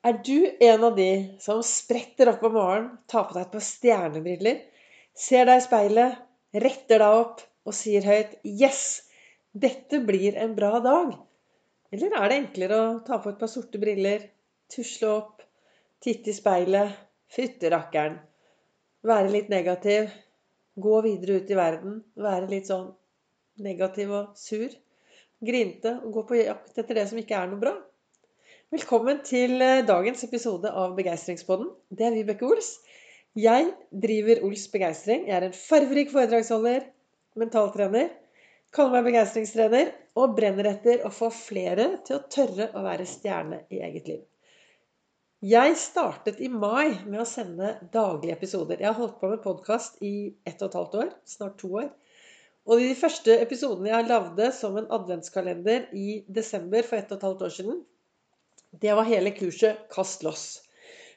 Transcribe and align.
Er 0.00 0.16
du 0.24 0.56
en 0.64 0.84
av 0.84 0.94
de 0.96 1.10
som 1.44 1.58
spretter 1.66 2.30
opp 2.30 2.44
om 2.48 2.54
morgenen, 2.56 2.92
tar 3.10 3.26
på 3.28 3.34
deg 3.36 3.42
et 3.42 3.50
par 3.52 3.64
stjernebriller, 3.66 4.60
ser 5.12 5.44
deg 5.44 5.60
i 5.60 5.64
speilet, 5.66 6.22
retter 6.64 7.02
deg 7.02 7.16
opp 7.18 7.42
og 7.68 7.76
sier 7.76 8.06
høyt 8.08 8.38
'Yes! 8.40 8.80
Dette 9.52 10.00
blir 10.06 10.38
en 10.40 10.54
bra 10.56 10.78
dag'? 10.80 11.18
Eller 11.92 12.16
er 12.16 12.32
det 12.32 12.38
enklere 12.38 12.78
å 12.80 12.96
ta 13.04 13.18
på 13.20 13.28
et 13.28 13.38
par 13.42 13.52
sorte 13.52 13.82
briller, 13.82 14.24
tusle 14.72 15.10
opp, 15.18 15.44
titte 16.00 16.32
i 16.32 16.38
speilet, 16.38 16.96
fytte 17.28 17.68
rakkeren, 17.68 18.16
være 19.04 19.34
litt 19.36 19.52
negativ, 19.52 20.08
gå 20.80 21.02
videre 21.04 21.42
ut 21.42 21.50
i 21.52 21.60
verden, 21.60 22.00
være 22.16 22.48
litt 22.48 22.72
sånn 22.72 22.88
negativ 23.60 24.16
og 24.16 24.32
sur, 24.38 24.72
grinte 25.44 25.98
og 26.00 26.12
gå 26.16 26.26
på 26.30 26.40
jakt 26.40 26.78
etter 26.78 27.02
det 27.02 27.08
som 27.10 27.20
ikke 27.20 27.36
er 27.36 27.52
noe 27.52 27.60
bra? 27.68 27.76
Velkommen 28.70 29.16
til 29.26 29.56
eh, 29.66 29.80
dagens 29.82 30.20
episode 30.22 30.70
av 30.78 30.92
Begeistringspodden. 30.94 31.72
Det 31.90 32.04
er 32.06 32.12
Vibeke 32.14 32.46
Ols. 32.46 32.68
Jeg 33.34 33.64
driver 34.04 34.44
Ols 34.46 34.68
Begeistring. 34.70 35.24
Jeg 35.26 35.34
er 35.40 35.46
en 35.48 35.56
farverik 35.58 36.12
foredragsholder, 36.12 36.84
mentaltrener, 37.42 38.12
kaller 38.70 38.94
meg 38.94 39.08
begeistringstrener 39.08 39.90
og 40.22 40.38
brenner 40.38 40.70
etter 40.70 41.02
å 41.02 41.10
få 41.10 41.32
flere 41.34 41.88
til 42.06 42.20
å 42.20 42.22
tørre 42.30 42.70
å 42.78 42.84
være 42.86 43.10
stjerne 43.10 43.64
i 43.74 43.82
eget 43.88 44.06
liv. 44.12 44.22
Jeg 45.50 45.74
startet 45.82 46.38
i 46.38 46.54
mai 46.54 46.94
med 47.08 47.24
å 47.24 47.26
sende 47.26 47.74
daglige 47.90 48.38
episoder. 48.38 48.78
Jeg 48.78 48.92
har 48.92 49.00
holdt 49.02 49.18
på 49.18 49.34
med 49.34 49.42
podkast 49.50 49.98
i 49.98 50.14
ett 50.46 50.62
og 50.62 50.70
et 50.70 50.78
halvt 50.78 50.98
år, 51.02 51.14
snart 51.26 51.58
to 51.58 51.74
år. 51.82 51.90
Og 52.70 52.86
de 52.86 52.94
første 52.94 53.34
episodene 53.42 53.96
jeg 53.96 54.12
lagde 54.14 54.52
som 54.54 54.78
en 54.78 54.92
adventskalender 54.94 55.90
i 55.90 56.20
desember 56.30 56.86
for 56.86 57.02
ett 57.02 57.10
og 57.10 57.18
et 57.18 57.32
halvt 57.32 57.48
år 57.50 57.58
siden, 57.58 57.86
det 58.70 58.94
var 58.94 59.08
hele 59.08 59.30
kurset 59.34 59.88
'Kast 59.90 60.22
loss'. 60.22 60.60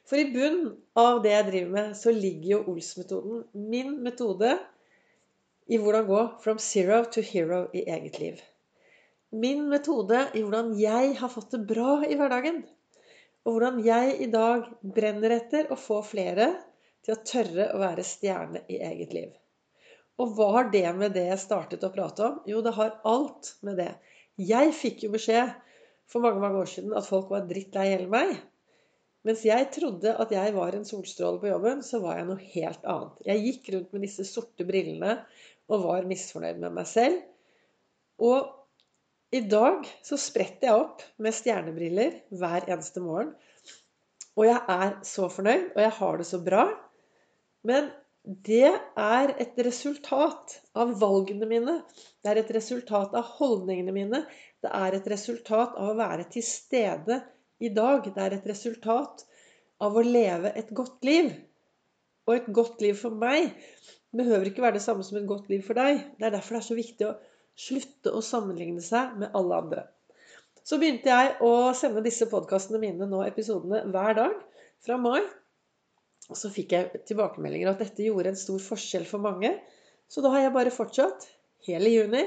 For 0.04 0.20
i 0.20 0.30
bunnen 0.32 0.74
av 1.00 1.22
det 1.24 1.32
jeg 1.32 1.46
driver 1.50 1.70
med, 1.70 1.96
så 1.96 2.12
ligger 2.12 2.48
jo 2.50 2.64
Ols-metoden. 2.74 3.44
Min 3.52 4.02
metode 4.04 4.58
i 5.66 5.78
hvordan 5.80 6.06
gå 6.06 6.22
from 6.42 6.58
zero 6.60 7.04
to 7.04 7.22
hero 7.24 7.62
i 7.72 7.86
eget 7.88 8.18
liv. 8.20 8.42
Min 9.32 9.64
metode 9.70 10.26
i 10.34 10.42
hvordan 10.42 10.74
jeg 10.78 11.14
har 11.18 11.32
fått 11.32 11.56
det 11.56 11.64
bra 11.70 12.02
i 12.04 12.18
hverdagen. 12.20 12.60
Og 13.44 13.56
hvordan 13.56 13.80
jeg 13.84 14.18
i 14.20 14.28
dag 14.32 14.68
brenner 14.82 15.38
etter 15.38 15.72
å 15.72 15.80
få 15.80 16.02
flere 16.04 16.52
til 17.04 17.16
å 17.16 17.22
tørre 17.24 17.70
å 17.72 17.80
være 17.80 18.04
stjerne 18.06 18.62
i 18.68 18.78
eget 18.84 19.16
liv. 19.16 19.32
Og 20.20 20.36
hva 20.36 20.50
har 20.58 20.70
det 20.72 20.86
med 20.96 21.16
det 21.16 21.26
jeg 21.26 21.42
startet 21.42 21.84
å 21.84 21.92
prate 21.92 22.28
om? 22.28 22.36
Jo, 22.48 22.60
det 22.62 22.76
har 22.76 23.00
alt 23.08 23.54
med 23.66 23.80
det. 23.80 23.90
Jeg 24.38 24.72
fikk 24.76 25.06
jo 25.06 25.14
beskjed 25.16 25.50
for 26.10 26.24
mange 26.24 26.42
mange 26.42 26.60
år 26.62 26.70
siden 26.70 26.96
at 26.96 27.06
folk 27.08 27.30
var 27.32 27.46
drittlei 27.48 27.88
hele 27.92 28.10
meg. 28.12 28.34
Mens 29.24 29.44
jeg 29.46 29.70
trodde 29.72 30.12
at 30.20 30.32
jeg 30.34 30.52
var 30.56 30.76
en 30.76 30.84
solstråle 30.84 31.40
på 31.40 31.48
jobben, 31.48 31.80
så 31.86 32.00
var 32.02 32.18
jeg 32.18 32.28
noe 32.28 32.50
helt 32.52 32.84
annet. 32.84 33.22
Jeg 33.24 33.44
gikk 33.46 33.70
rundt 33.72 33.94
med 33.94 34.04
disse 34.04 34.26
sorte 34.28 34.66
brillene 34.68 35.16
og 35.72 35.86
var 35.86 36.08
misfornøyd 36.08 36.60
med 36.60 36.76
meg 36.76 36.88
selv. 36.90 37.22
Og 38.20 38.52
i 39.34 39.40
dag 39.48 39.88
så 40.04 40.18
spretter 40.20 40.68
jeg 40.68 40.82
opp 40.84 41.02
med 41.24 41.34
stjernebriller 41.34 42.20
hver 42.36 42.68
eneste 42.68 43.02
morgen. 43.02 43.32
Og 44.36 44.48
jeg 44.48 44.60
er 44.76 44.96
så 45.06 45.30
fornøyd, 45.30 45.70
og 45.72 45.80
jeg 45.82 45.94
har 45.98 46.20
det 46.20 46.26
så 46.28 46.40
bra. 46.44 46.64
Men 47.64 47.88
det 48.24 48.70
er 48.70 49.32
et 49.40 49.58
resultat 49.66 50.58
av 50.76 50.94
valgene 51.00 51.48
mine. 51.48 51.78
Det 52.20 52.30
er 52.32 52.40
et 52.40 52.52
resultat 52.56 53.14
av 53.16 53.34
holdningene 53.38 53.94
mine. 53.94 54.22
Det 54.64 54.72
er 54.72 54.96
et 54.96 55.08
resultat 55.12 55.74
av 55.76 55.90
å 55.92 55.98
være 55.98 56.24
til 56.32 56.44
stede 56.46 57.20
i 57.60 57.68
dag. 57.74 58.06
Det 58.08 58.22
er 58.22 58.38
et 58.38 58.46
resultat 58.48 59.26
av 59.84 59.96
å 59.96 60.04
leve 60.04 60.54
et 60.56 60.70
godt 60.72 61.04
liv. 61.04 61.28
Og 62.24 62.38
et 62.38 62.46
godt 62.56 62.80
liv 62.80 62.96
for 62.96 63.12
meg 63.12 63.52
behøver 64.16 64.48
ikke 64.48 64.64
være 64.64 64.78
det 64.78 64.86
samme 64.86 65.04
som 65.04 65.18
et 65.20 65.28
godt 65.28 65.50
liv 65.52 65.60
for 65.66 65.76
deg. 65.76 66.00
Det 66.16 66.28
er 66.28 66.36
derfor 66.36 66.56
det 66.56 66.62
er 66.62 66.68
så 66.70 66.78
viktig 66.78 67.08
å 67.10 67.16
slutte 67.60 68.14
å 68.14 68.22
sammenligne 68.24 68.82
seg 68.82 69.18
med 69.20 69.36
alle 69.36 69.60
andre. 69.60 69.84
Så 70.64 70.78
begynte 70.80 71.12
jeg 71.12 71.34
å 71.44 71.74
sende 71.76 72.02
disse 72.06 72.24
podkastene 72.30 72.80
mine 72.80 73.08
nå, 73.10 73.20
episodene, 73.26 73.82
hver 73.92 74.16
dag 74.16 74.38
fra 74.84 74.96
mai. 74.96 75.20
Og 76.30 76.38
så 76.40 76.48
fikk 76.48 76.72
jeg 76.72 77.02
tilbakemeldinger 77.10 77.74
at 77.74 77.82
dette 77.84 78.06
gjorde 78.06 78.32
en 78.32 78.40
stor 78.40 78.62
forskjell 78.64 79.04
for 79.08 79.20
mange. 79.20 79.52
Så 80.08 80.24
da 80.24 80.32
har 80.32 80.46
jeg 80.46 80.54
bare 80.56 80.72
fortsatt 80.72 81.28
hele 81.68 81.92
juni. 81.92 82.24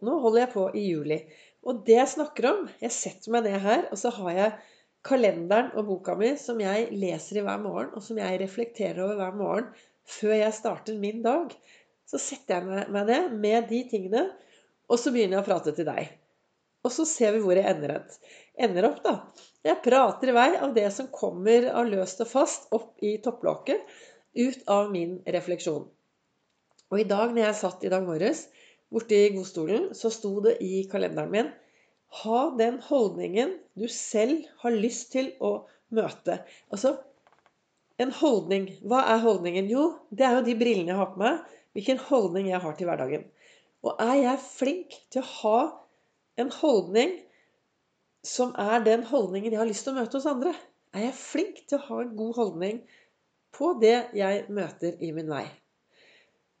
Og 0.00 0.08
nå 0.08 0.16
holder 0.22 0.46
jeg 0.46 0.52
på 0.54 0.64
i 0.72 0.86
juli. 0.88 1.18
Og 1.64 1.82
det 1.86 1.96
jeg 1.96 2.12
snakker 2.16 2.48
om 2.50 2.64
Jeg 2.82 2.92
setter 2.92 3.32
meg 3.32 3.46
ned 3.46 3.60
her, 3.64 3.86
og 3.90 4.00
så 4.00 4.12
har 4.18 4.32
jeg 4.36 4.54
kalenderen 5.04 5.72
og 5.76 5.88
boka 5.88 6.14
mi 6.16 6.32
som 6.40 6.60
jeg 6.62 6.88
leser 6.96 7.40
i 7.40 7.44
hver 7.44 7.60
morgen, 7.60 7.92
og 7.96 8.04
som 8.04 8.20
jeg 8.20 8.40
reflekterer 8.40 9.02
over 9.04 9.20
hver 9.20 9.36
morgen 9.36 9.70
før 10.08 10.34
jeg 10.36 10.56
starter 10.56 11.00
min 11.00 11.22
dag. 11.24 11.52
Så 12.08 12.20
setter 12.20 12.60
jeg 12.60 12.88
meg 12.92 13.08
ned 13.08 13.36
med 13.40 13.68
de 13.70 13.80
tingene, 13.88 14.26
og 14.88 15.00
så 15.00 15.12
begynner 15.12 15.38
jeg 15.38 15.44
å 15.44 15.48
prate 15.48 15.72
til 15.76 15.88
deg. 15.88 16.12
Og 16.84 16.92
så 16.92 17.06
ser 17.08 17.32
vi 17.32 17.40
hvor 17.44 17.56
jeg 17.56 17.64
ender, 17.64 18.02
ender 18.60 18.90
opp, 18.90 19.00
da. 19.04 19.14
Jeg 19.64 19.80
prater 19.84 20.28
i 20.28 20.36
vei 20.36 20.50
av 20.60 20.74
det 20.76 20.90
som 20.92 21.08
kommer 21.12 21.70
av 21.72 21.88
løst 21.88 22.20
og 22.20 22.28
fast 22.28 22.68
opp 22.76 23.00
i 23.00 23.16
topplokket, 23.24 23.80
ut 24.36 24.66
av 24.68 24.90
min 24.92 25.16
refleksjon. 25.24 25.86
Og 26.92 27.00
i 27.00 27.06
dag 27.08 27.32
når 27.32 27.46
jeg 27.46 27.58
satt 27.62 27.86
i 27.86 27.92
dag 27.92 28.04
morges, 28.04 28.44
borti 28.94 29.20
godstolen, 29.34 29.90
så 29.96 30.10
sto 30.12 30.38
det 30.44 30.58
i 30.64 30.84
kalenderen 30.90 31.32
min 31.34 31.52
Ha 32.22 32.40
den 32.54 32.78
holdningen 32.78 33.56
du 33.74 33.88
selv 33.90 34.44
har 34.62 34.70
lyst 34.70 35.10
til 35.16 35.32
å 35.42 35.64
møte. 35.94 36.38
Altså 36.70 36.94
en 37.98 38.12
holdning. 38.14 38.68
Hva 38.86 39.02
er 39.14 39.22
holdningen? 39.24 39.70
Jo, 39.70 39.88
det 40.10 40.26
er 40.26 40.38
jo 40.38 40.44
de 40.46 40.54
brillene 40.58 40.92
jeg 40.92 41.00
har 41.00 41.10
på 41.10 41.22
meg. 41.22 41.40
Hvilken 41.74 42.02
holdning 42.06 42.50
jeg 42.50 42.62
har 42.62 42.76
til 42.78 42.86
hverdagen. 42.90 43.24
Og 43.84 43.98
er 44.02 44.14
jeg 44.20 44.44
flink 44.46 44.94
til 45.12 45.24
å 45.24 45.30
ha 45.40 45.58
en 46.40 46.52
holdning 46.54 47.18
som 48.24 48.54
er 48.58 48.86
den 48.86 49.04
holdningen 49.10 49.52
jeg 49.52 49.60
har 49.60 49.68
lyst 49.68 49.86
til 49.86 49.94
å 49.94 49.98
møte 49.98 50.18
hos 50.18 50.30
andre? 50.30 50.54
Er 50.94 51.08
jeg 51.08 51.18
flink 51.18 51.64
til 51.66 51.80
å 51.80 51.86
ha 51.90 52.00
en 52.04 52.14
god 52.16 52.38
holdning 52.38 52.80
på 53.54 53.74
det 53.82 53.96
jeg 54.16 54.46
møter 54.54 54.96
i 55.02 55.10
min 55.14 55.30
vei? 55.30 55.44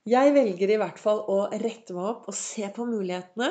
Jeg 0.04 0.34
velger 0.36 0.68
i 0.68 0.76
hvert 0.76 0.98
fall 1.00 1.22
å 1.32 1.38
rette 1.48 1.94
meg 1.96 2.08
opp 2.10 2.26
og 2.28 2.36
se 2.36 2.66
på 2.76 2.84
mulighetene. 2.84 3.46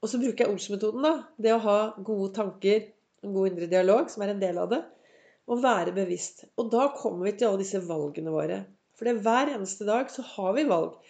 Og 0.00 0.10
så 0.12 0.18
bruker 0.20 0.44
jeg 0.44 0.52
Ols-metoden. 0.52 1.04
da, 1.04 1.12
Det 1.40 1.54
å 1.54 1.62
ha 1.64 1.78
gode 1.96 2.34
tanker, 2.36 2.92
en 3.24 3.32
god 3.32 3.48
indre 3.48 3.68
dialog, 3.68 4.10
som 4.12 4.22
er 4.22 4.34
en 4.34 4.42
del 4.42 4.58
av 4.60 4.68
det. 4.68 4.82
Og 5.48 5.62
være 5.62 5.94
bevisst. 5.96 6.44
Og 6.60 6.70
da 6.72 6.90
kommer 6.96 7.24
vi 7.24 7.32
til 7.32 7.48
alle 7.48 7.62
disse 7.64 7.80
valgene 7.80 8.32
våre. 8.32 8.60
For 8.94 9.08
det 9.08 9.22
hver 9.24 9.54
eneste 9.54 9.88
dag 9.88 10.12
så 10.12 10.22
har 10.36 10.52
vi 10.58 10.68
valg. 10.68 11.00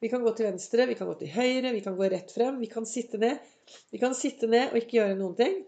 Vi 0.00 0.08
kan 0.08 0.22
gå 0.22 0.30
til 0.32 0.46
venstre, 0.46 0.86
vi 0.86 0.94
kan 0.94 1.10
gå 1.10 1.18
til 1.18 1.34
høyre, 1.34 1.74
vi 1.74 1.82
kan 1.84 1.96
gå 1.98 2.06
rett 2.08 2.30
frem. 2.30 2.60
Vi 2.62 2.70
kan 2.70 2.86
sitte 2.86 3.18
ned. 3.18 3.42
Vi 3.90 3.98
kan 3.98 4.14
sitte 4.14 4.46
ned 4.46 4.70
og 4.70 4.78
ikke 4.78 5.00
gjøre 5.00 5.18
noen 5.18 5.34
ting. 5.36 5.58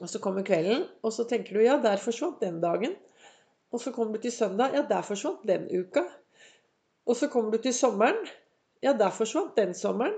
Og 0.00 0.10
så 0.12 0.20
kommer 0.20 0.44
kvelden, 0.44 0.84
og 1.02 1.12
så 1.14 1.24
tenker 1.28 1.56
du 1.56 1.64
ja, 1.64 1.78
der 1.80 2.00
forsvant 2.00 2.40
den 2.44 2.60
dagen. 2.60 2.94
Og 3.72 3.80
så 3.80 3.92
kommer 3.96 4.12
du 4.12 4.26
til 4.26 4.32
søndag. 4.34 4.76
Ja, 4.76 4.84
der 4.84 5.04
forsvant 5.06 5.44
den 5.48 5.70
uka. 5.72 6.04
Og 7.06 7.18
så 7.18 7.28
kommer 7.32 7.54
du 7.54 7.62
til 7.62 7.74
sommeren. 7.74 8.18
Ja, 8.82 8.92
der 8.98 9.14
forsvant 9.14 9.56
den 9.58 9.74
sommeren. 9.74 10.14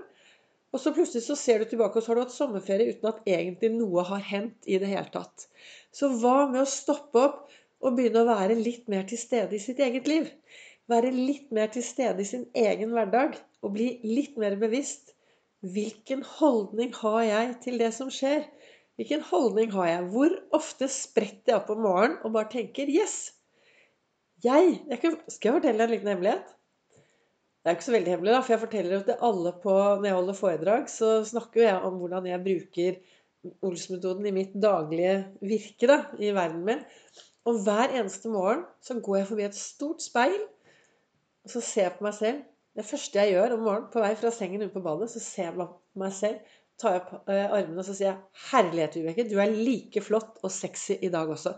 Og 0.74 0.80
så 0.82 0.90
plutselig 0.94 1.22
så 1.22 1.36
ser 1.38 1.62
du 1.62 1.68
tilbake, 1.70 1.98
og 1.98 2.02
så 2.02 2.10
har 2.10 2.18
du 2.18 2.24
hatt 2.24 2.34
sommerferie 2.34 2.90
uten 2.90 3.06
at 3.12 3.20
egentlig 3.30 3.70
noe 3.76 4.02
har 4.08 4.22
hendt 4.26 4.66
i 4.66 4.80
det 4.82 4.88
hele 4.90 5.06
tatt. 5.14 5.46
Så 5.94 6.10
hva 6.18 6.48
med 6.50 6.64
å 6.64 6.70
stoppe 6.70 7.20
opp 7.20 7.52
og 7.84 7.94
begynne 7.94 8.24
å 8.24 8.30
være 8.32 8.56
litt 8.58 8.88
mer 8.90 9.06
til 9.06 9.20
stede 9.20 9.54
i 9.54 9.62
sitt 9.62 9.82
eget 9.84 10.10
liv? 10.10 10.26
Være 10.90 11.12
litt 11.14 11.52
mer 11.54 11.70
til 11.72 11.84
stede 11.86 12.24
i 12.24 12.28
sin 12.28 12.48
egen 12.58 12.90
hverdag 12.96 13.38
og 13.62 13.76
bli 13.76 13.86
litt 14.02 14.34
mer 14.40 14.58
bevisst. 14.60 15.14
Hvilken 15.62 16.24
holdning 16.40 16.90
har 16.98 17.22
jeg 17.24 17.54
til 17.68 17.78
det 17.80 17.92
som 17.96 18.10
skjer? 18.12 18.42
Hvilken 18.98 19.22
holdning 19.30 19.70
har 19.76 19.88
jeg? 19.88 20.10
Hvor 20.10 20.34
ofte 20.58 20.90
spretter 20.90 21.54
jeg 21.54 21.60
opp 21.62 21.70
om 21.72 21.86
morgenen 21.86 22.18
og 22.26 22.34
bare 22.34 22.50
tenker 22.50 22.90
'yes'? 22.90 23.30
Jeg, 24.44 24.82
jeg 24.90 24.98
Skal 25.28 25.48
jeg 25.48 25.54
fortelle 25.60 25.78
deg 25.78 25.86
en 25.86 25.94
liten 25.94 26.12
hemmelighet? 26.12 26.54
Det 27.64 27.70
er 27.70 27.76
ikke 27.78 27.86
så 27.86 27.92
veldig 27.94 28.12
hemmelig, 28.12 28.32
da, 28.34 28.38
for 28.44 28.52
jeg 28.52 28.60
forteller 28.60 28.92
jo 28.92 29.04
til 29.06 29.22
alle 29.24 29.50
på, 29.62 29.74
når 29.74 30.04
jeg 30.04 30.16
holder 30.18 30.36
foredrag, 30.36 30.88
så 30.92 31.12
snakker 31.24 31.62
jeg 31.62 31.76
om 31.88 31.94
hvordan 31.96 32.26
jeg 32.28 32.42
bruker 32.44 32.98
Ols-metoden 33.64 34.28
i 34.28 34.32
mitt 34.36 34.52
daglige 34.60 35.14
virke 35.40 35.88
da, 35.88 35.96
i 36.20 36.34
verden 36.36 36.60
min. 36.66 36.82
Og 37.48 37.62
hver 37.64 37.96
eneste 37.96 38.28
morgen 38.32 38.66
så 38.84 38.98
går 39.00 39.16
jeg 39.16 39.30
forbi 39.30 39.46
et 39.46 39.56
stort 39.56 40.04
speil, 40.04 40.36
og 41.44 41.54
så 41.54 41.64
ser 41.64 41.88
jeg 41.88 41.96
på 41.96 42.04
meg 42.04 42.14
selv. 42.20 42.44
Det 42.76 42.84
første 42.84 43.20
jeg 43.20 43.32
gjør 43.32 43.56
om 43.56 43.66
morgenen, 43.70 43.90
på 43.96 44.04
vei 44.04 44.12
fra 44.20 44.36
sengen 44.36 44.68
ut 44.68 44.76
på 44.76 44.84
badet, 44.84 45.10
så 45.16 45.24
ser 45.24 45.48
jeg 45.48 45.56
på 45.58 45.68
meg 46.04 46.14
selv, 46.20 46.54
tar 46.80 46.96
jeg 46.96 47.04
opp 47.04 47.28
eh, 47.32 47.44
armene 47.46 47.80
og 47.80 47.86
så 47.88 47.96
sier 47.96 48.10
jeg, 48.10 48.22
'Herlighet, 48.50 48.96
Vibeke, 49.00 49.28
du 49.30 49.36
er 49.40 49.52
like 49.56 50.04
flott 50.04 50.40
og 50.42 50.52
sexy 50.52 50.98
i 51.00 51.12
dag 51.16 51.32
også'. 51.32 51.56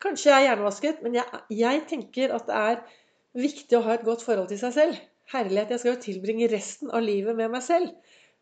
Kanskje 0.00 0.30
jeg 0.30 0.40
er 0.40 0.48
hjernevasket, 0.48 1.02
men 1.02 1.20
jeg, 1.20 1.40
jeg 1.50 1.88
tenker 1.90 2.32
at 2.32 2.46
det 2.48 2.60
er 2.60 2.84
viktig 3.44 3.76
å 3.76 3.84
ha 3.84 3.98
et 3.98 4.06
godt 4.06 4.24
forhold 4.24 4.48
til 4.48 4.60
seg 4.60 4.72
selv. 4.76 5.04
Herlighet, 5.32 5.72
jeg 5.72 5.80
skal 5.80 5.94
jo 5.94 6.02
tilbringe 6.04 6.50
resten 6.52 6.90
av 6.92 7.04
livet 7.04 7.36
med 7.38 7.52
meg 7.54 7.64
selv. 7.64 7.92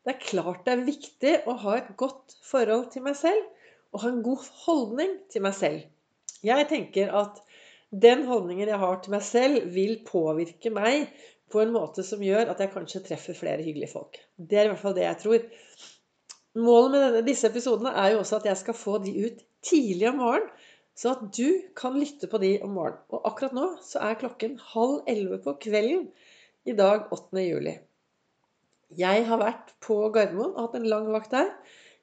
Det 0.03 0.15
er 0.17 0.25
klart 0.25 0.65
det 0.67 0.73
er 0.75 0.87
viktig 0.87 1.35
å 1.47 1.55
ha 1.63 1.77
et 1.79 1.93
godt 2.01 2.35
forhold 2.43 2.89
til 2.95 3.05
meg 3.07 3.15
selv 3.19 3.45
og 3.93 4.03
ha 4.03 4.11
en 4.11 4.23
god 4.25 4.47
holdning 4.65 5.13
til 5.31 5.45
meg 5.45 5.55
selv. 5.55 5.85
Jeg 6.43 6.67
tenker 6.71 7.13
at 7.15 7.39
den 7.93 8.25
holdningen 8.27 8.71
jeg 8.73 8.81
har 8.81 8.99
til 9.05 9.13
meg 9.15 9.23
selv, 9.27 9.69
vil 9.75 9.99
påvirke 10.09 10.73
meg 10.73 11.13
på 11.53 11.61
en 11.61 11.75
måte 11.75 12.03
som 12.07 12.23
gjør 12.25 12.51
at 12.51 12.63
jeg 12.65 12.73
kanskje 12.73 13.03
treffer 13.07 13.37
flere 13.37 13.63
hyggelige 13.63 13.93
folk. 13.93 14.17
Det 14.37 14.59
er 14.59 14.67
i 14.67 14.73
hvert 14.73 14.83
fall 14.83 14.97
det 14.97 15.05
jeg 15.05 15.21
tror. 15.23 15.47
Målet 16.63 16.93
med 16.93 17.05
denne, 17.05 17.25
disse 17.29 17.49
episodene 17.49 17.93
er 18.01 18.15
jo 18.15 18.23
også 18.25 18.41
at 18.41 18.49
jeg 18.49 18.61
skal 18.65 18.77
få 18.77 18.99
de 19.05 19.13
ut 19.27 19.45
tidlig 19.65 20.09
om 20.11 20.19
morgenen, 20.25 20.51
så 20.97 21.15
at 21.15 21.23
du 21.37 21.63
kan 21.77 21.95
lytte 21.97 22.29
på 22.29 22.41
de 22.41 22.57
om 22.65 22.75
morgenen. 22.77 23.05
Og 23.13 23.29
akkurat 23.29 23.55
nå 23.57 23.69
så 23.85 24.03
er 24.05 24.19
klokken 24.21 24.59
halv 24.73 24.99
elleve 25.09 25.39
på 25.45 25.55
kvelden 25.63 26.09
i 26.63 26.73
dag 26.79 27.09
8. 27.11 27.41
juli. 27.43 27.73
Jeg 28.95 29.23
har 29.27 29.41
vært 29.41 29.73
på 29.83 29.97
Gardermoen 30.15 30.53
og 30.53 30.69
hatt 30.69 30.77
en 30.79 30.87
lang 30.87 31.09
vakt 31.11 31.33
der. 31.35 31.49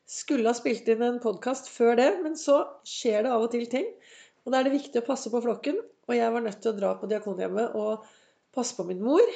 Skulle 0.10 0.50
ha 0.50 0.58
spilt 0.58 0.90
inn 0.92 1.04
en 1.06 1.22
podkast 1.24 1.70
før 1.72 1.96
det, 2.00 2.10
men 2.26 2.36
så 2.36 2.58
skjer 2.88 3.24
det 3.24 3.32
av 3.32 3.46
og 3.46 3.54
til 3.54 3.70
ting. 3.72 3.88
Og 4.44 4.52
da 4.52 4.60
er 4.60 4.68
det 4.68 4.74
viktig 4.76 5.00
å 5.00 5.08
passe 5.08 5.32
på 5.32 5.42
flokken. 5.46 5.80
Og 6.10 6.18
jeg 6.18 6.34
var 6.36 6.44
nødt 6.44 6.60
til 6.64 6.74
å 6.74 6.80
dra 6.80 6.92
på 7.00 7.08
Diakonhjemmet 7.08 7.78
og 7.80 8.10
passe 8.56 8.76
på 8.76 8.88
min 8.90 9.00
mor. 9.06 9.32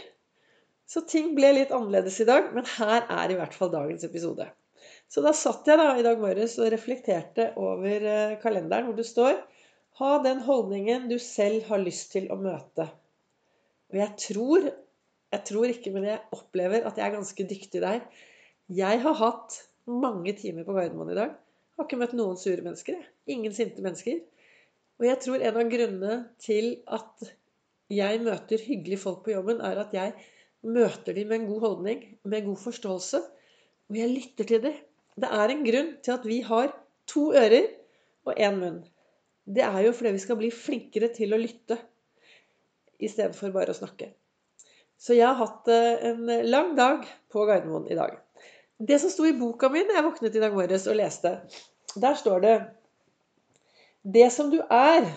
Så 0.89 1.05
ting 1.07 1.31
ble 1.37 1.53
litt 1.55 1.71
annerledes 1.71 2.19
i 2.19 2.27
dag, 2.27 2.51
men 2.51 2.67
her 2.75 3.07
er 3.07 3.31
i 3.31 3.39
hvert 3.39 3.55
fall 3.55 3.71
dagens 3.71 4.03
episode. 4.03 4.49
Så 5.07 5.23
da 5.23 5.31
satt 5.37 5.69
jeg 5.69 5.79
da 5.79 5.93
i 5.95 6.03
dag 6.03 6.19
morges 6.19 6.57
og 6.59 6.67
reflekterte 6.73 7.53
over 7.61 8.09
eh, 8.11 8.37
kalenderen 8.43 8.89
hvor 8.89 8.97
det 8.97 9.07
står 9.07 9.37
Ha 10.01 10.15
den 10.25 10.41
holdningen 10.43 11.05
du 11.07 11.19
selv 11.21 11.69
har 11.69 11.79
lyst 11.79 12.11
til 12.15 12.25
å 12.33 12.39
møte. 12.41 12.89
Og 13.93 13.99
jeg 14.01 14.15
tror 14.19 14.71
Jeg 15.33 15.45
tror 15.49 15.71
ikke, 15.71 15.91
men 15.95 16.05
jeg 16.05 16.21
opplever 16.35 16.85
at 16.85 16.99
jeg 16.99 17.07
er 17.07 17.15
ganske 17.15 17.45
dyktig 17.49 17.81
der. 17.81 18.03
Jeg 18.69 18.99
har 19.01 19.15
hatt 19.17 19.55
mange 19.89 20.35
timer 20.37 20.65
på 20.67 20.75
Gardermoen 20.75 21.09
i 21.09 21.17
dag. 21.17 21.33
Jeg 21.33 21.81
Har 21.81 21.87
ikke 21.87 21.99
møtt 22.03 22.13
noen 22.17 22.37
sure 22.37 22.61
mennesker. 22.61 22.99
Ingen 23.33 23.55
sinte 23.55 23.81
mennesker. 23.81 24.21
Og 25.01 25.07
jeg 25.07 25.19
tror 25.23 25.41
en 25.41 25.57
av 25.57 25.71
grunnene 25.71 26.19
til 26.41 26.69
at 26.85 27.33
jeg 27.93 28.21
møter 28.23 28.61
hyggelige 28.61 29.01
folk 29.01 29.23
på 29.25 29.33
jobben, 29.33 29.59
er 29.61 29.81
at 29.81 29.93
jeg 29.95 30.13
møter 30.63 31.17
dem 31.17 31.27
med 31.31 31.41
en 31.41 31.49
god 31.49 31.65
holdning, 31.65 32.05
med 32.23 32.45
god 32.45 32.61
forståelse. 32.61 33.21
Og 33.89 33.99
jeg 33.99 34.13
lytter 34.13 34.49
til 34.49 34.63
dem. 34.69 34.79
Det 35.19 35.29
er 35.29 35.49
en 35.49 35.65
grunn 35.65 35.93
til 36.05 36.13
at 36.13 36.25
vi 36.29 36.39
har 36.45 36.71
to 37.09 37.31
ører 37.33 37.67
og 38.29 38.37
én 38.37 38.59
munn. 38.61 38.81
Det 39.43 39.65
er 39.65 39.81
jo 39.87 39.91
fordi 39.97 40.13
vi 40.15 40.23
skal 40.23 40.39
bli 40.39 40.53
flinkere 40.55 41.09
til 41.13 41.33
å 41.35 41.41
lytte 41.41 41.81
istedenfor 43.03 43.51
bare 43.51 43.73
å 43.73 43.81
snakke. 43.81 44.13
Så 45.03 45.17
jeg 45.17 45.27
har 45.27 45.39
hatt 45.39 45.67
eh, 45.67 46.05
en 46.13 46.29
lang 46.47 46.73
dag 46.79 47.03
på 47.33 47.43
Gardermoen 47.49 47.89
i 47.91 47.97
dag. 47.97 48.15
Det 48.79 48.99
som 49.01 49.11
sto 49.11 49.25
i 49.27 49.35
boka 49.35 49.67
mi 49.71 49.83
da 49.87 49.97
jeg 49.97 50.07
våknet 50.07 50.37
i 50.37 50.43
dag 50.43 50.55
morges 50.55 50.87
og 50.87 50.97
leste, 50.99 51.35
der 51.99 52.15
står 52.19 52.43
det 52.43 52.55
det 54.03 54.29
som 54.35 54.49
du 54.51 54.59
er, 54.63 55.07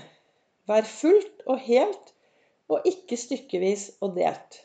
vær 0.67 0.87
fullt 0.87 1.47
og 1.47 1.63
helt, 1.67 2.13
og 2.71 2.87
ikke 2.87 3.19
stykkevis 3.19 3.89
og 4.03 4.17
delt. 4.19 4.61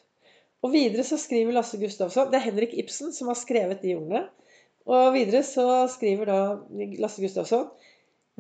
Og 0.61 0.73
videre 0.73 1.05
så 1.05 1.17
skriver 1.21 1.53
Lasse 1.53 1.77
Gustavsson 1.81 2.29
Det 2.29 2.37
er 2.37 2.45
Henrik 2.45 2.73
Ibsen 2.77 3.13
som 3.13 3.29
har 3.29 3.37
skrevet 3.37 3.81
de 3.81 3.95
ordene. 3.97 4.23
Og 4.89 5.13
videre 5.13 5.41
så 5.45 5.85
skriver 5.89 6.29
da 6.29 6.39
Lasse 7.01 7.21
Gustavsson 7.21 7.69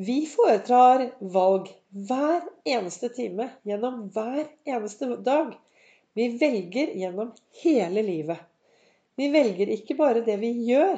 Vi 0.01 0.23
foretar 0.29 1.07
valg 1.21 1.69
hver 1.89 2.45
eneste 2.65 3.09
time 3.13 3.51
gjennom 3.65 4.07
hver 4.13 4.45
eneste 4.69 5.09
dag. 5.25 5.53
Vi 6.17 6.27
velger 6.37 6.95
gjennom 6.99 7.31
hele 7.63 8.03
livet. 8.03 8.39
Vi 9.15 9.29
velger 9.31 9.69
ikke 9.75 9.95
bare 9.99 10.23
det 10.25 10.37
vi 10.41 10.51
gjør. 10.67 10.97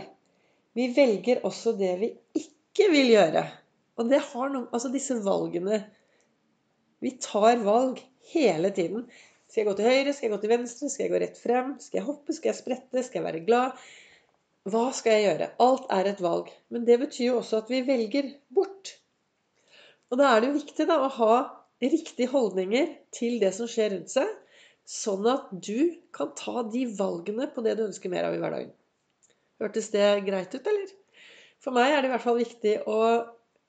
Vi 0.74 0.88
velger 0.96 1.44
også 1.46 1.76
det 1.78 1.92
vi 2.02 2.10
ikke 2.40 2.90
vil 2.94 3.14
gjøre. 3.14 3.44
Og 4.00 4.10
det 4.10 4.24
har 4.32 4.50
noe 4.50 4.72
Altså 4.74 4.90
disse 4.90 5.20
valgene 5.22 5.84
Vi 7.04 7.12
tar 7.22 7.62
valg 7.62 8.02
hele 8.34 8.72
tiden. 8.74 9.06
Skal 9.46 9.62
jeg 9.62 9.70
gå 9.70 9.76
til 9.78 9.90
høyre? 9.90 10.14
Skal 10.14 10.28
jeg 10.28 10.34
gå 10.34 10.42
til 10.42 10.54
venstre? 10.54 10.90
Skal 10.90 11.06
jeg 11.06 11.14
gå 11.14 11.20
rett 11.22 11.38
frem? 11.38 11.76
Skal 11.84 12.00
jeg 12.00 12.08
hoppe? 12.08 12.34
Skal 12.34 12.50
jeg 12.50 12.60
sprette? 12.62 13.04
Skal 13.06 13.20
jeg 13.20 13.28
være 13.28 13.46
glad? 13.46 13.84
Hva 14.72 14.86
skal 14.96 15.18
jeg 15.18 15.26
gjøre? 15.28 15.50
Alt 15.66 15.92
er 15.94 16.10
et 16.10 16.24
valg. 16.24 16.50
Men 16.74 16.88
det 16.88 16.98
betyr 17.04 17.28
jo 17.28 17.40
også 17.42 17.60
at 17.62 17.70
vi 17.70 17.84
velger 17.86 18.32
bort. 18.56 18.96
Og 20.10 20.18
da 20.18 20.32
er 20.32 20.42
det 20.42 20.50
jo 20.50 20.58
viktig 20.62 20.88
da, 20.90 20.98
å 21.04 21.12
ha 21.20 21.36
riktige 21.84 22.32
holdninger 22.32 22.90
til 23.14 23.40
det 23.42 23.52
som 23.58 23.68
skjer 23.70 23.92
rundt 23.94 24.14
seg, 24.14 24.30
sånn 24.90 25.28
at 25.32 25.52
du 25.64 25.94
kan 26.16 26.34
ta 26.38 26.66
de 26.68 26.86
valgene 26.98 27.48
på 27.54 27.64
det 27.66 27.78
du 27.80 27.86
ønsker 27.88 28.12
mer 28.12 28.28
av 28.28 28.36
i 28.36 28.42
hverdagen. 28.42 28.74
Hørtes 29.64 29.90
det 29.94 30.08
greit 30.28 30.54
ut, 30.56 30.68
eller? 30.68 30.92
For 31.64 31.76
meg 31.76 31.94
er 31.94 32.04
det 32.04 32.10
i 32.10 32.14
hvert 32.14 32.26
fall 32.26 32.42
viktig 32.42 32.74
å 32.92 32.98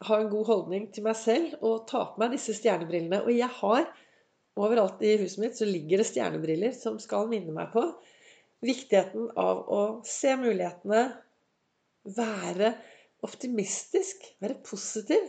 ha 0.05 0.16
en 0.19 0.31
god 0.32 0.49
holdning 0.49 0.88
til 0.93 1.06
meg 1.06 1.16
selv 1.19 1.61
og 1.62 1.84
ta 1.90 2.02
på 2.11 2.20
meg 2.22 2.34
disse 2.34 2.56
stjernebrillene. 2.56 3.22
Og 3.22 3.31
jeg 3.32 3.50
har 3.61 3.87
overalt 4.58 5.02
i 5.06 5.14
huset 5.20 5.43
mitt 5.43 5.58
så 5.58 5.69
ligger 5.69 6.02
det 6.02 6.08
stjernebriller 6.08 6.75
som 6.76 6.99
skal 7.02 7.31
minne 7.31 7.55
meg 7.55 7.70
på 7.75 7.87
viktigheten 8.64 9.31
av 9.40 9.62
å 9.70 9.81
se 10.08 10.34
mulighetene, 10.40 11.05
være 12.17 12.75
optimistisk, 13.25 14.25
være 14.43 14.58
positiv. 14.67 15.25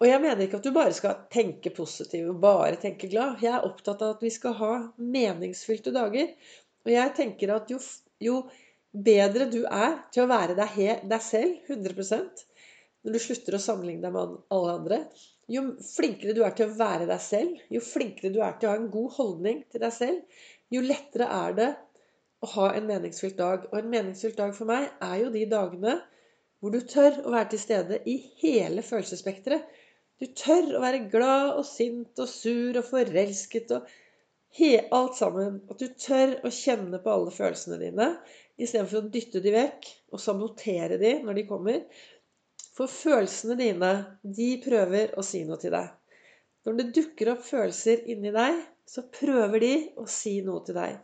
Og 0.00 0.08
jeg 0.08 0.20
mener 0.22 0.46
ikke 0.46 0.60
at 0.60 0.64
du 0.64 0.72
bare 0.72 0.96
skal 0.96 1.18
tenke 1.32 1.72
positiv 1.76 2.30
og 2.32 2.40
bare 2.40 2.78
tenke 2.80 3.08
glad. 3.12 3.42
Jeg 3.44 3.52
er 3.52 3.66
opptatt 3.68 4.00
av 4.00 4.14
at 4.14 4.22
vi 4.24 4.30
skal 4.32 4.56
ha 4.56 4.72
meningsfylte 4.96 5.92
dager. 5.92 6.30
Og 6.86 6.92
jeg 6.94 7.16
tenker 7.18 7.52
at 7.52 7.68
jo, 7.72 7.80
jo 8.24 8.38
bedre 8.90 9.50
du 9.52 9.60
er 9.66 9.98
til 10.14 10.24
å 10.24 10.30
være 10.30 10.56
deg, 10.56 10.78
deg 11.04 11.24
selv 11.24 11.68
100% 11.68 12.46
når 13.04 13.16
du 13.16 13.20
slutter 13.22 13.56
å 13.56 13.62
sammenligne 13.62 14.04
deg 14.04 14.12
med 14.12 14.32
alle 14.52 14.72
andre, 14.76 14.98
jo 15.50 15.62
flinkere 15.82 16.34
du 16.36 16.42
er 16.44 16.52
til 16.56 16.68
å 16.68 16.76
være 16.76 17.06
deg 17.08 17.22
selv, 17.24 17.60
jo 17.72 17.80
flinkere 17.82 18.32
du 18.34 18.40
er 18.44 18.58
til 18.58 18.68
å 18.68 18.74
ha 18.74 18.80
en 18.80 18.90
god 18.92 19.14
holdning 19.16 19.62
til 19.72 19.82
deg 19.82 19.94
selv, 19.96 20.42
jo 20.70 20.82
lettere 20.84 21.28
er 21.34 21.56
det 21.56 21.70
å 22.44 22.50
ha 22.54 22.70
en 22.76 22.88
meningsfylt 22.88 23.38
dag. 23.40 23.66
Og 23.72 23.78
en 23.80 23.90
meningsfylt 23.92 24.38
dag 24.38 24.52
for 24.56 24.68
meg 24.70 24.88
er 25.02 25.16
jo 25.24 25.32
de 25.34 25.46
dagene 25.50 25.96
hvor 26.60 26.74
du 26.74 26.80
tør 26.84 27.22
å 27.24 27.32
være 27.32 27.54
til 27.54 27.62
stede 27.62 28.02
i 28.08 28.18
hele 28.42 28.84
følelsesspekteret. 28.84 29.64
Du 30.20 30.26
tør 30.36 30.74
å 30.76 30.80
være 30.82 31.06
glad 31.08 31.54
og 31.56 31.64
sint 31.64 32.20
og 32.20 32.28
sur 32.28 32.76
og 32.76 32.84
forelsket 32.84 33.70
og 33.72 33.86
alt 34.92 35.14
sammen. 35.16 35.62
At 35.72 35.80
du 35.80 35.86
tør 35.96 36.34
å 36.44 36.50
kjenne 36.52 37.00
på 37.00 37.12
alle 37.12 37.32
følelsene 37.32 37.78
dine 37.80 38.08
istedenfor 38.60 39.00
å 39.00 39.10
dytte 39.14 39.40
de 39.40 39.54
vekk 39.54 39.88
og 40.12 40.20
sabotere 40.20 40.98
de 41.00 41.14
når 41.24 41.38
de 41.40 41.46
kommer. 41.48 41.80
For 42.76 42.90
følelsene 42.92 43.56
dine, 43.56 43.92
de 44.22 44.50
prøver 44.60 45.16
å 45.16 45.24
si 45.24 45.40
noe 45.48 45.56
til 45.62 45.72
deg. 45.72 45.88
Når 46.68 46.76
det 46.76 46.86
dukker 46.98 47.32
opp 47.32 47.42
følelser 47.46 48.04
inni 48.12 48.34
deg, 48.36 48.60
så 48.84 49.06
prøver 49.08 49.64
de 49.64 49.72
å 50.00 50.04
si 50.10 50.36
noe 50.44 50.60
til 50.66 50.76
deg. 50.76 51.00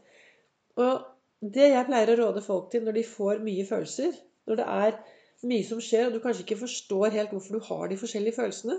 Og 0.76 1.48
det 1.56 1.70
jeg 1.72 1.88
pleier 1.88 2.12
å 2.12 2.18
råde 2.20 2.44
folk 2.44 2.68
til 2.72 2.84
når 2.84 3.00
de 3.00 3.08
får 3.08 3.40
mye 3.48 3.64
følelser, 3.68 4.12
når 4.44 4.60
det 4.60 4.68
er 4.76 5.00
mye 5.48 5.64
som 5.68 5.80
skjer, 5.80 6.10
og 6.10 6.16
du 6.16 6.22
kanskje 6.24 6.44
ikke 6.44 6.60
forstår 6.66 7.16
helt 7.16 7.32
hvorfor 7.32 7.56
du 7.56 7.68
har 7.70 7.88
de 7.88 8.00
forskjellige 8.00 8.36
følelsene, 8.36 8.78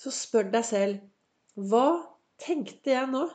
så 0.00 0.12
spør 0.14 0.50
deg 0.54 0.66
selv 0.66 1.66
Hva 1.70 1.86
tenkte 2.40 2.94
jeg 2.94 3.10
nå? 3.12 3.26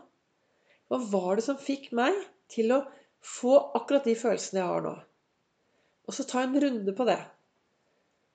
Hva 0.89 0.99
var 1.11 1.37
det 1.37 1.45
som 1.45 1.61
fikk 1.61 1.91
meg 1.97 2.17
til 2.51 2.73
å 2.73 2.83
få 3.25 3.57
akkurat 3.77 4.05
de 4.07 4.15
følelsene 4.17 4.61
jeg 4.61 4.71
har 4.71 4.85
nå? 4.85 4.95
Og 6.05 6.13
så 6.17 6.25
ta 6.29 6.43
en 6.45 6.57
runde 6.61 6.93
på 6.97 7.07
det. 7.07 7.19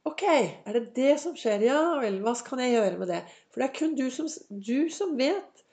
Ok, 0.08 0.24
er 0.26 0.76
det 0.76 0.94
det 0.96 1.14
som 1.22 1.34
skjer? 1.38 1.66
Ja 1.68 1.80
vel, 2.00 2.20
hva 2.24 2.32
kan 2.46 2.62
jeg 2.62 2.74
gjøre 2.74 3.00
med 3.02 3.10
det? 3.12 3.20
For 3.50 3.62
det 3.62 3.68
er 3.68 3.76
kun 3.76 3.96
du 3.98 4.06
som, 4.14 4.30
du 4.48 4.88
som 4.94 5.12
vet 5.18 5.64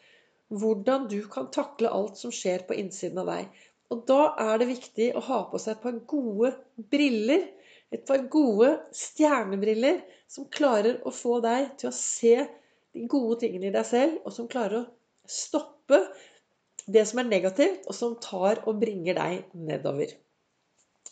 hvordan 0.54 1.08
du 1.12 1.22
kan 1.32 1.50
takle 1.52 1.92
alt 1.92 2.20
som 2.20 2.34
skjer 2.34 2.66
på 2.68 2.78
innsiden 2.78 3.22
av 3.24 3.32
deg. 3.32 3.50
Og 3.94 4.04
da 4.10 4.34
er 4.44 4.60
det 4.60 4.70
viktig 4.70 5.12
å 5.16 5.24
ha 5.30 5.42
på 5.52 5.60
seg 5.62 5.78
et 5.78 5.84
par 5.84 5.98
gode 6.12 6.52
briller. 6.92 7.48
Et 7.96 8.04
par 8.04 8.24
gode 8.32 8.74
stjernebriller 8.96 10.02
som 10.28 10.48
klarer 10.52 11.00
å 11.08 11.14
få 11.16 11.40
deg 11.44 11.70
til 11.80 11.90
å 11.92 11.96
se 11.96 12.36
de 12.94 13.06
gode 13.08 13.40
tingene 13.44 13.70
i 13.70 13.76
deg 13.76 13.88
selv, 13.88 14.18
og 14.26 14.34
som 14.36 14.50
klarer 14.52 14.82
å 14.82 14.88
stoppe 15.28 16.02
det 16.88 17.04
som 17.08 17.22
er 17.22 17.30
negativt, 17.30 17.88
og 17.88 17.96
som 17.96 18.16
tar 18.24 18.64
og 18.68 18.80
bringer 18.82 19.18
deg 19.20 19.56
nedover. 19.56 20.12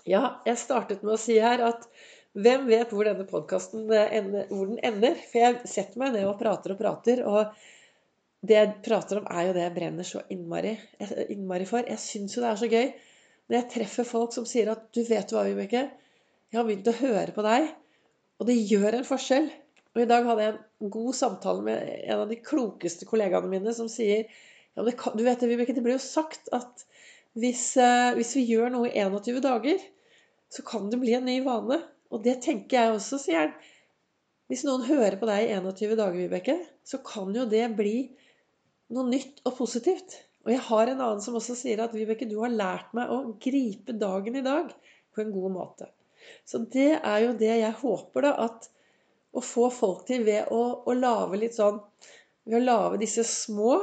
Ja, 0.06 0.42
jeg 0.46 0.60
startet 0.62 1.04
med 1.04 1.16
å 1.16 1.22
si 1.22 1.38
her 1.42 1.64
at 1.66 1.88
hvem 2.36 2.68
vet 2.68 2.92
hvor 2.92 3.08
denne 3.08 3.26
podkasten 3.28 3.88
eh, 3.96 4.12
ender, 4.20 4.52
ender? 4.84 5.18
For 5.32 5.42
jeg 5.42 5.72
setter 5.72 6.02
meg 6.02 6.14
ned 6.16 6.28
og 6.28 6.38
prater 6.40 6.76
og 6.76 6.80
prater. 6.82 7.24
Og 7.26 8.46
det 8.46 8.58
jeg 8.60 8.74
prater 8.86 9.22
om, 9.22 9.28
er 9.32 9.48
jo 9.48 9.56
det 9.56 9.64
jeg 9.64 9.76
brenner 9.78 10.08
så 10.08 10.22
innmari, 10.36 10.76
innmari 11.32 11.68
for. 11.70 11.88
Jeg 11.88 12.04
syns 12.04 12.36
jo 12.36 12.44
det 12.44 12.52
er 12.52 12.60
så 12.62 12.72
gøy 12.72 12.90
når 13.46 13.60
jeg 13.60 13.70
treffer 13.76 14.08
folk 14.10 14.36
som 14.36 14.46
sier 14.50 14.72
at 14.74 14.88
'Du 14.92 15.04
vet 15.08 15.32
hva, 15.32 15.46
Vibeke? 15.48 15.86
Jeg 16.56 16.62
har 16.62 16.68
begynt 16.70 16.88
å 16.88 17.00
høre 17.02 17.32
på 17.36 17.44
deg, 17.44 17.66
og 18.40 18.48
det 18.48 18.54
gjør 18.56 18.96
en 18.96 19.08
forskjell.' 19.08 19.50
Og 19.92 20.00
i 20.00 20.08
dag 20.08 20.28
hadde 20.28 20.44
jeg 20.46 20.54
en 20.56 20.92
god 20.92 21.16
samtale 21.18 21.64
med 21.66 21.90
en 21.98 22.22
av 22.22 22.30
de 22.32 22.38
klokeste 22.40 23.08
kollegaene 23.08 23.50
mine 23.52 23.74
som 23.76 23.90
sier 23.92 24.22
ja, 24.24 24.84
det 24.88 24.94
kan, 25.00 25.18
du 25.20 25.24
vet 25.24 25.44
det, 25.44 25.50
Vibeke, 25.52 25.76
det 25.76 25.84
blir 25.84 25.98
jo 25.98 26.04
sagt 26.04 26.48
at 26.56 26.86
hvis, 27.36 27.64
eh, 27.76 28.14
hvis 28.16 28.32
vi 28.40 28.46
gjør 28.54 28.72
noe 28.72 28.88
i 28.88 29.04
21 29.04 29.42
dager, 29.44 29.84
så 30.52 30.64
kan 30.68 30.88
det 30.92 31.02
bli 31.02 31.18
en 31.18 31.28
ny 31.28 31.42
vane. 31.44 31.82
Og 32.16 32.24
det 32.24 32.38
tenker 32.46 32.78
jeg 32.78 32.94
også, 32.94 33.20
sier 33.20 33.42
han. 33.42 33.54
Hvis 34.48 34.64
noen 34.68 34.88
hører 34.88 35.20
på 35.20 35.28
deg 35.28 35.50
i 35.50 35.58
21 35.58 36.00
dager, 36.00 36.20
Vibeke, 36.22 36.56
så 36.88 37.02
kan 37.04 37.36
jo 37.36 37.44
det 37.52 37.66
bli 37.76 37.98
noe 38.96 39.10
nytt 39.12 39.44
og 39.44 39.58
positivt. 39.60 40.22
Og 40.48 40.56
jeg 40.56 40.64
har 40.70 40.88
en 40.88 41.04
annen 41.10 41.24
som 41.24 41.36
også 41.36 41.60
sier 41.60 41.84
at 41.84 41.96
Vibeke, 41.96 42.32
du 42.32 42.38
har 42.46 42.56
lært 42.56 42.96
meg 42.96 43.12
å 43.12 43.22
gripe 43.44 43.96
dagen 44.00 44.40
i 44.40 44.46
dag 44.46 44.72
på 45.12 45.24
en 45.24 45.36
god 45.36 45.56
måte. 45.60 45.92
Så 46.46 46.64
det 46.72 46.92
er 46.98 47.20
jo 47.26 47.36
det 47.40 47.54
jeg 47.62 47.78
håper, 47.82 48.28
da. 48.28 48.34
At 48.48 48.70
å 49.36 49.44
få 49.44 49.70
folk 49.74 50.06
til 50.08 50.24
ved 50.28 50.52
å, 50.54 50.62
å 50.88 50.96
lage 50.96 51.42
litt 51.42 51.58
sånn 51.58 51.82
Ved 52.46 52.60
å 52.60 52.64
lage 52.64 53.02
disse 53.02 53.24
små 53.26 53.80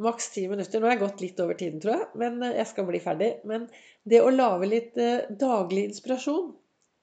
Maks 0.00 0.30
ti 0.32 0.46
minutter. 0.48 0.80
Nå 0.80 0.88
har 0.88 0.94
jeg 0.94 1.02
gått 1.02 1.22
litt 1.24 1.40
over 1.44 1.56
tiden, 1.60 1.80
tror 1.82 1.92
jeg, 1.92 2.06
men 2.22 2.38
eh, 2.46 2.54
jeg 2.56 2.68
skal 2.70 2.86
bli 2.88 3.00
ferdig. 3.04 3.34
Men 3.48 3.66
det 4.08 4.22
å 4.24 4.30
lage 4.32 4.68
litt 4.68 4.96
eh, 4.96 5.26
daglig 5.28 5.90
inspirasjon 5.90 6.54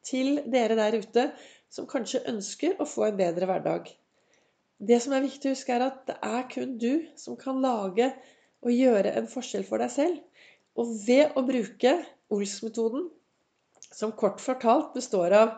til 0.08 0.40
dere 0.50 0.78
der 0.80 0.98
ute 0.98 1.28
som 1.70 1.86
kanskje 1.90 2.24
ønsker 2.32 2.82
å 2.82 2.88
få 2.90 3.06
en 3.08 3.20
bedre 3.20 3.50
hverdag. 3.50 3.92
Det 4.78 4.98
som 5.04 5.14
er 5.14 5.26
viktig 5.26 5.52
å 5.52 5.54
huske, 5.54 5.74
er 5.74 5.86
at 5.88 6.04
det 6.10 6.18
er 6.26 6.48
kun 6.50 6.74
du 6.82 7.06
som 7.18 7.38
kan 7.38 7.62
lage 7.62 8.10
og 8.66 8.74
gjøre 8.74 9.14
en 9.20 9.30
forskjell 9.30 9.66
for 9.68 9.82
deg 9.82 9.94
selv. 9.94 10.18
Og 10.78 10.98
ved 11.06 11.38
å 11.38 11.46
bruke 11.46 11.94
Ols-metoden, 12.34 13.08
som 13.94 14.14
kort 14.18 14.42
fortalt 14.44 14.94
består 14.98 15.36
av 15.36 15.56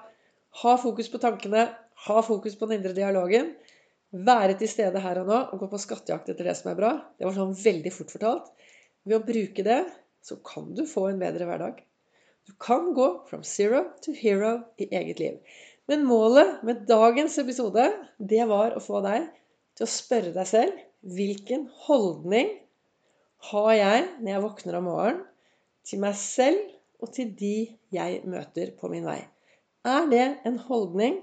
ha 0.63 0.75
fokus 0.81 1.09
på 1.11 1.21
tankene, 1.21 1.67
ha 2.07 2.21
fokus 2.25 2.55
på 2.57 2.69
den 2.69 2.79
indre 2.79 2.95
dialogen, 2.97 3.53
være 4.09 4.55
til 4.57 4.71
stede 4.71 5.01
her 5.03 5.21
og 5.21 5.29
nå 5.29 5.39
og 5.53 5.61
gå 5.61 5.69
på 5.69 5.81
skattejakt 5.81 6.31
etter 6.31 6.49
det 6.49 6.55
som 6.57 6.71
er 6.71 6.79
bra. 6.79 6.93
Det 7.17 7.27
var 7.27 7.35
sånn 7.37 7.53
veldig 7.57 7.91
fort 7.93 8.13
fortalt. 8.15 8.47
Ved 9.05 9.19
å 9.19 9.25
bruke 9.25 9.65
det, 9.65 9.83
så 10.25 10.39
kan 10.45 10.71
du 10.75 10.83
få 10.89 11.09
en 11.11 11.21
bedre 11.21 11.45
hverdag. 11.47 11.83
Du 12.49 12.55
kan 12.57 12.89
gå 12.97 13.07
from 13.29 13.43
zero 13.45 13.83
to 14.03 14.15
hero 14.17 14.55
i 14.81 14.89
eget 14.89 15.21
liv. 15.21 15.37
Men 15.89 16.05
målet 16.05 16.63
med 16.65 16.87
dagens 16.89 17.37
episode, 17.41 17.85
det 18.17 18.41
var 18.49 18.73
å 18.73 18.81
få 18.81 19.03
deg 19.05 19.29
til 19.77 19.85
å 19.85 19.91
spørre 19.93 20.33
deg 20.33 20.49
selv 20.49 20.81
hvilken 21.15 21.67
holdning 21.85 22.49
har 23.49 23.71
jeg 23.77 24.07
når 24.19 24.31
jeg 24.33 24.43
våkner 24.43 24.77
om 24.79 24.89
morgenen, 24.89 25.21
til 25.87 26.01
meg 26.03 26.17
selv 26.19 26.59
og 26.99 27.13
til 27.15 27.31
de 27.39 27.55
jeg 27.95 28.21
møter 28.27 28.75
på 28.79 28.91
min 28.91 29.07
vei? 29.07 29.21
Er 29.87 30.05
det 30.11 30.25
en 30.45 30.59
holdning 30.67 31.21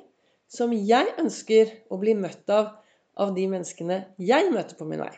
som 0.48 0.72
jeg 0.72 1.12
ønsker 1.20 1.72
å 1.92 1.98
bli 2.00 2.14
møtt 2.16 2.48
av 2.52 2.74
av 3.16 3.32
de 3.36 3.46
menneskene 3.50 4.02
jeg 4.20 4.50
møter 4.52 4.78
på 4.78 4.86
min 4.88 5.00
vei. 5.00 5.12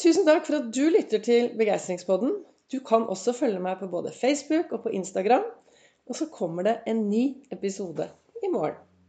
Tusen 0.00 0.24
takk 0.28 0.46
for 0.46 0.60
at 0.60 0.70
du 0.72 0.86
lytter 0.88 1.20
til 1.24 1.50
Begeistringspodden. 1.60 2.38
Du 2.72 2.78
kan 2.86 3.04
også 3.12 3.34
følge 3.36 3.60
meg 3.60 3.80
på 3.80 3.90
både 3.92 4.14
Facebook 4.16 4.72
og 4.72 4.86
på 4.86 4.94
Instagram. 4.96 5.44
Og 6.08 6.16
så 6.16 6.30
kommer 6.32 6.66
det 6.66 6.78
en 6.90 7.04
ny 7.10 7.24
episode 7.52 8.08
i 8.40 8.48
morgen. 8.48 8.78